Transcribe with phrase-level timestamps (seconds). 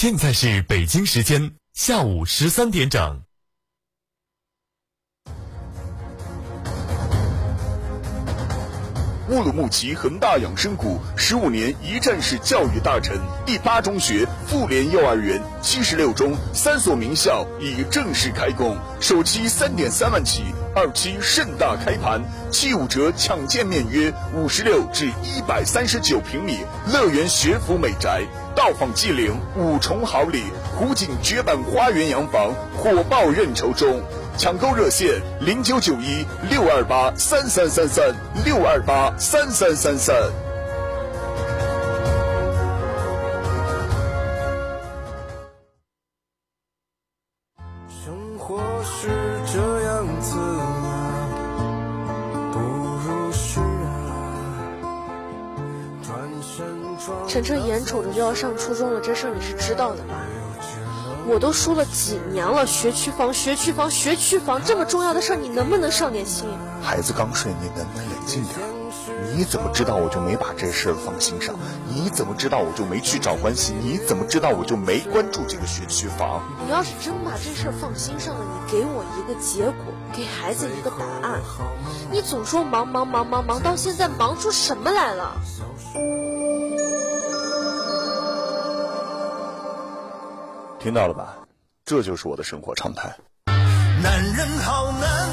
[0.00, 3.27] 现在是北京时间下午十三点整。
[9.30, 13.14] 乌鲁木齐恒大养生谷十五年一站式教育大城，
[13.44, 20.44] 第八中学、妇联幼儿园、七十六中三所名校已正式开工，首期三点三万起，
[20.74, 26.60] 二期盛大开盘，七五折抢建面约五十六至一百三十九平米
[26.90, 28.22] 乐园学府美宅，
[28.56, 34.02] 到访即领五重好礼，湖景绝版花园洋房火爆认筹中。
[34.38, 40.14] 抢购热线零九九一六二八三三三三六二八三三三三。
[47.88, 49.08] 生活是
[49.52, 51.28] 这样子啊，
[52.52, 53.98] 不如是啊。
[56.00, 56.64] 转身
[57.04, 60.14] 撞晨晨眼瞅着就要上初中了，这事儿你是知道的吧？
[61.30, 66.48] 我都说了几年了，学区房，学区房，学区房，这么重要的事儿，你能不能上点心？
[66.82, 68.56] 孩子刚睡，你能不能冷静点？
[69.36, 71.54] 你怎么知道我就没把这事儿放心上？
[71.86, 73.74] 你怎么知道我就没去找关系？
[73.78, 76.40] 你怎么知道我就没关注这个学区房？
[76.64, 81.42] 你要是真把这事儿放心上了，你给我一个结果，给孩子一个答案。
[82.10, 85.36] 你总说忙忙忙忙忙，到现在忙出什么来了？
[90.80, 91.38] 听到了吧？
[91.84, 93.16] 这就是我的生活常态。
[94.00, 95.28] 男人好难。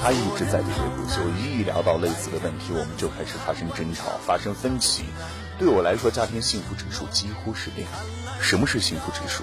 [0.00, 5.04] 他一直在喋喋不休，一聊到类似的问题，我们就开始发生争吵，发生分歧。
[5.58, 7.84] 对我来说，家庭幸福指数几乎是零。
[8.40, 9.42] 什么是幸福指数？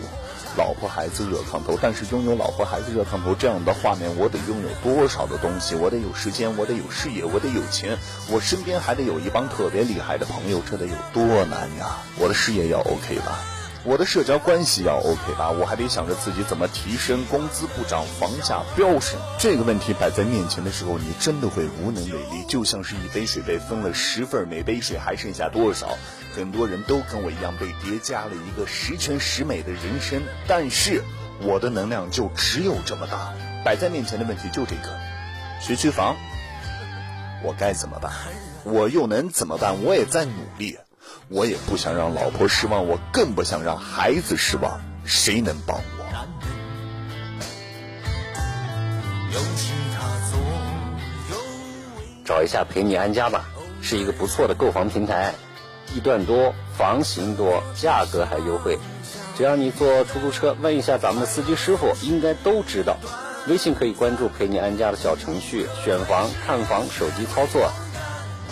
[0.55, 5.75] 老婆孩子热炕头，但是拥有老婆孩子热炕头这样的画面，我得拥有多少的东西？
[5.75, 7.97] 我得有时间，我得有事业，我得有钱，
[8.29, 11.97] 我身边还得有一帮特别厉害的朋友，这得有多难呀？
[12.17, 13.39] 我的事业要 OK 吧？
[13.85, 15.51] 我的社交关系要 OK 吧？
[15.51, 19.19] 我还得想着自己怎么提升，工资不涨，房价飙升。
[19.37, 25.97] 这个问题摆在面前的时候，你真的会无能为力，就像是一杯水被分了十份，每杯水还剩下多少？
[26.33, 31.03] 很多人都跟我一样被叠加了一个十全十美的人生，但是
[31.41, 33.33] 我的能量就只有这么大。
[33.65, 34.97] 摆在面前的问题就这个，
[35.59, 36.15] 学区房，
[37.43, 38.13] 我该怎么办？
[38.63, 39.83] 我又能怎么办？
[39.83, 40.77] 我也在努力。
[41.33, 44.79] 我也不想让老婆失望，我更不想让孩子失望。
[45.03, 46.05] 谁能帮我？
[52.23, 53.45] 找一下陪你安家吧，
[53.81, 55.33] 是一个不错的购房平台，
[55.87, 58.77] 地段多，房型多，价格还优惠。
[59.35, 62.97] 只要你坐出租车，问一下咱们的司机师傅，应该都知道。
[63.47, 67.71] 微信可以关注陪你安家的小程序，选房、看房，手机操作。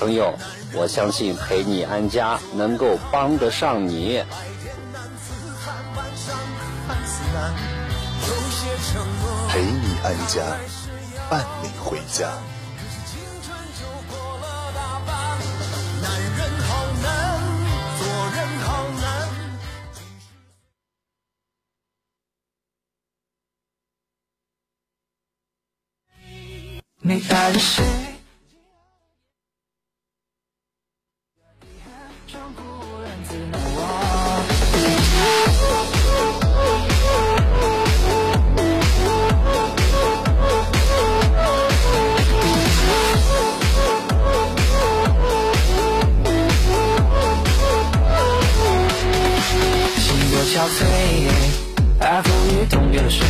[0.02, 0.34] 朋友，
[0.74, 4.24] 我相信陪你安家能够帮得上你。
[9.48, 10.42] 陪你安家，
[11.30, 12.32] 伴你回家。
[16.02, 16.72] 男人好
[17.04, 17.40] 难，
[18.00, 19.06] 做人好难。
[27.04, 28.11] 你爱着谁？
[52.00, 53.26] 爱赋予冻结了水，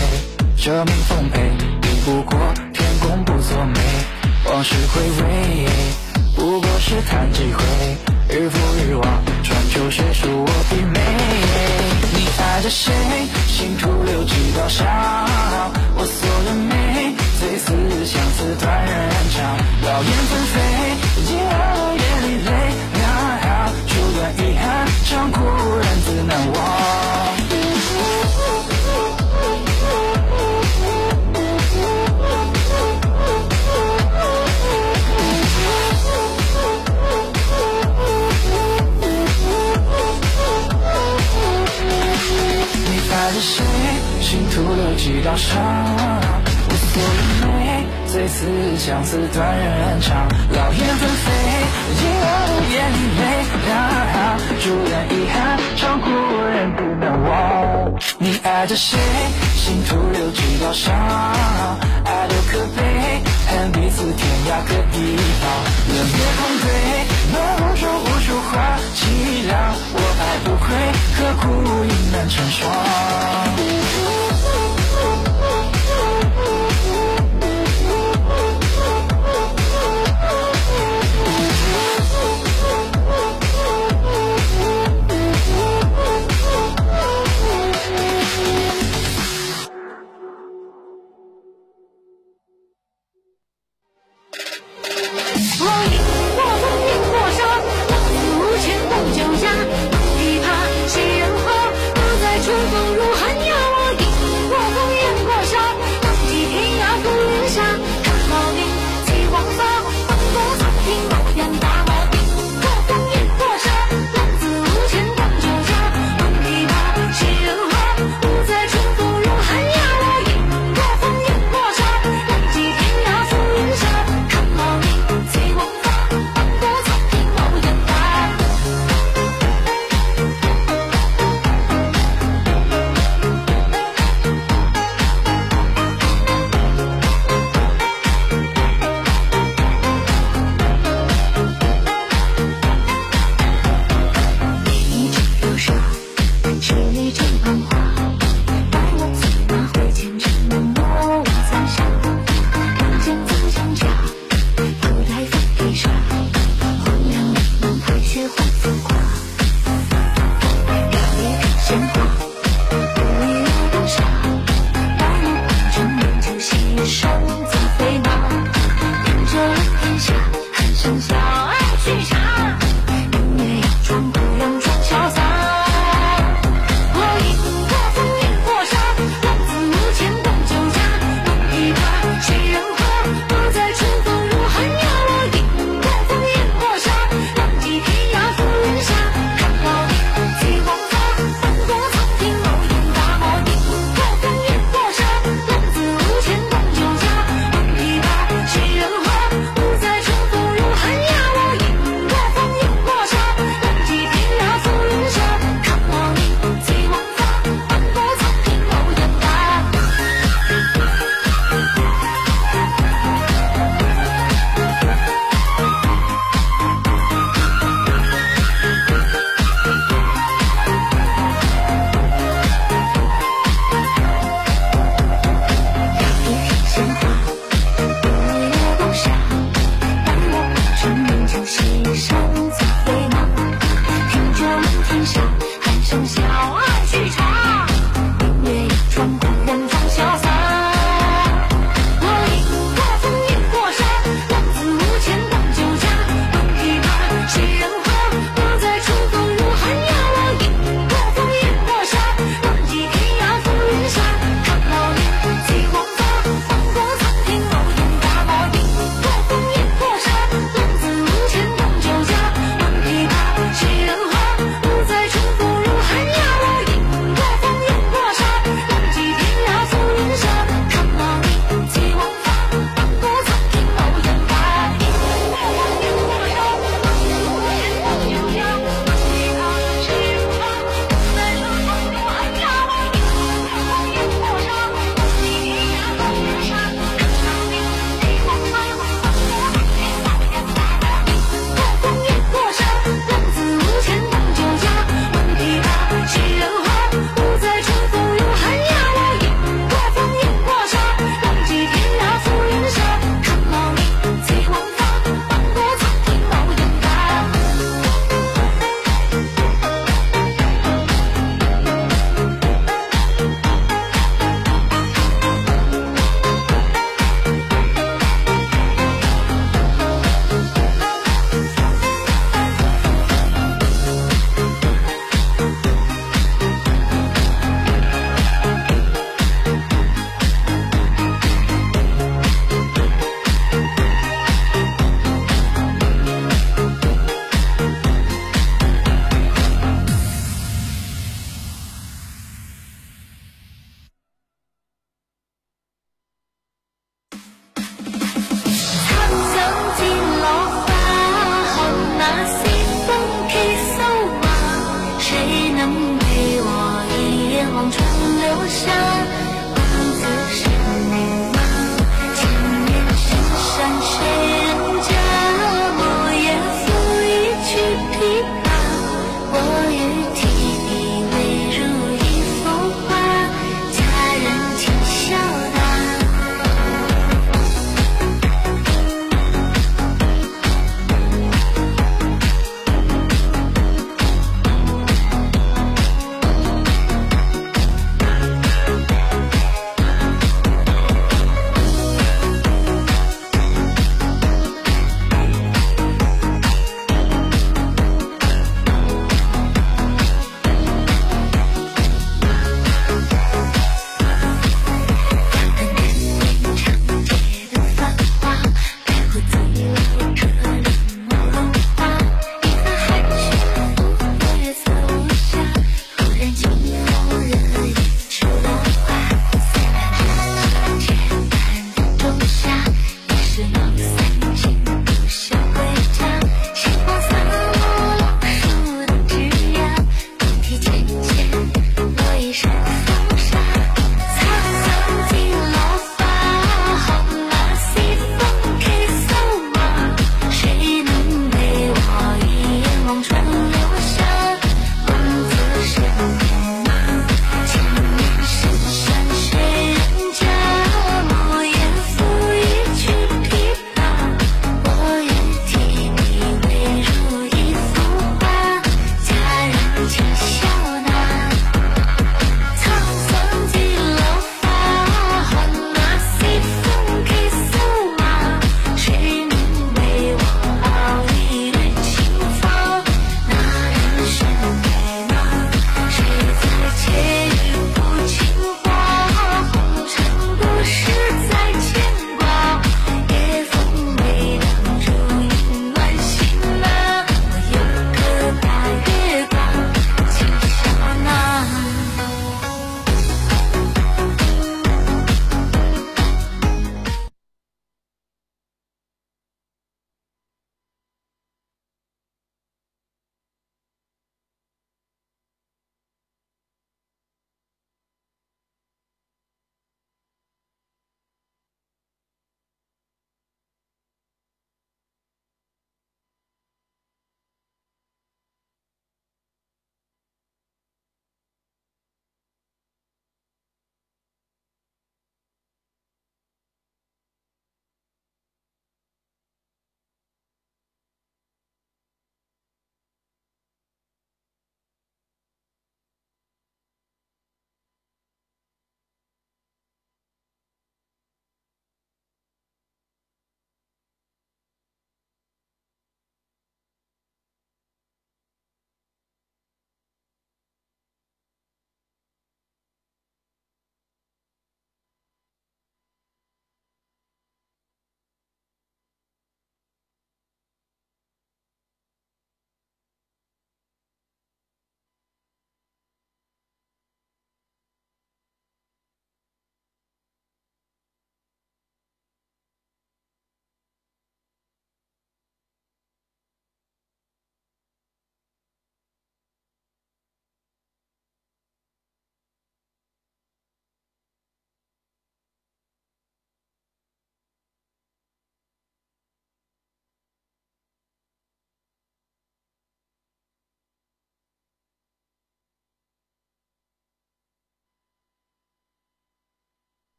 [0.57, 1.49] 生命奉陪，
[1.81, 2.39] 抵不过
[2.73, 3.79] 天公不作美。
[4.45, 5.67] 往事回味，
[6.35, 7.63] 不过是叹几回，
[8.29, 9.03] 日复日望，
[9.43, 10.99] 穿秋水数我疲惫。
[12.13, 12.91] 你爱着谁？
[13.47, 14.87] 心徒留几道伤，
[15.95, 18.91] 我锁着眉，最似相思断人
[19.31, 20.59] 肠，劳燕分飞，
[21.27, 22.49] 惊了夜里泪
[22.93, 23.01] 两
[23.41, 25.37] 行，初段遗憾，长故
[25.77, 27.40] 人自难忘。
[44.51, 45.57] 徒留几道伤。
[46.67, 48.45] 我锁了眉，最似
[48.77, 50.27] 相思断人肠。
[50.51, 51.31] 劳燕分飞，
[51.97, 52.25] 惊了
[52.69, 53.23] 眼里泪
[53.65, 53.69] 两
[54.11, 54.15] 行。
[54.61, 56.09] 朱颜遗憾，长故
[56.43, 57.31] 人不难忘。
[58.19, 58.99] 你爱着谁？
[59.55, 60.93] 心徒留几道伤。
[62.03, 65.43] 爱多可悲，恨彼此天涯各一方。
[65.87, 66.67] 冷月空对，
[67.31, 67.37] 能
[67.77, 69.51] 说不出话凄凉。
[69.93, 70.67] 我爱不亏，
[71.15, 71.45] 刻骨
[71.85, 73.80] 亦难成双。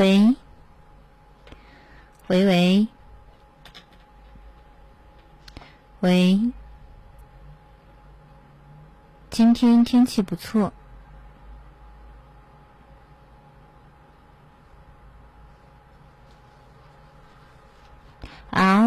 [0.00, 0.34] 喂，
[2.28, 2.88] 喂喂，
[6.00, 6.52] 喂！
[9.28, 10.72] 今天天气不错
[18.48, 18.80] 啊，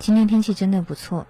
[0.00, 1.24] 今天天气真的不错。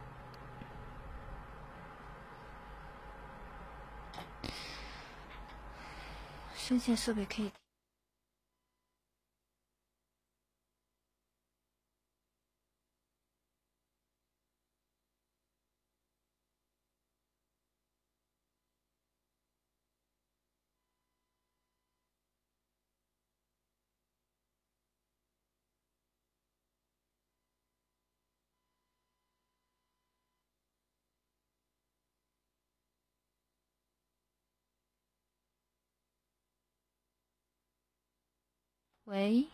[6.78, 7.50] 这些设备可以
[39.08, 39.48] 喂，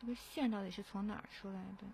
[0.00, 1.86] 这个线到底是从哪儿出来的？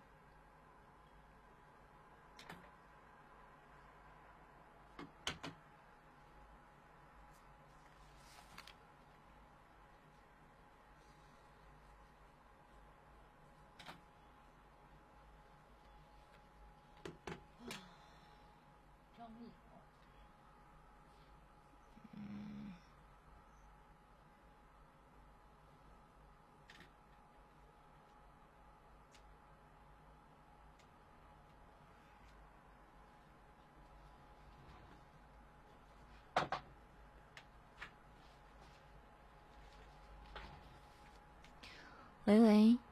[42.26, 42.86] 喂喂。